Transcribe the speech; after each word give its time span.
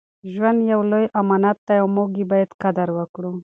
ژوند 0.33 0.59
یو 0.71 0.81
لوی 0.91 1.05
امانت 1.19 1.57
دی 1.67 1.77
او 1.81 1.87
موږ 1.95 2.09
یې 2.19 2.25
باید 2.31 2.51
قدر 2.61 2.87
وکړو. 2.97 3.31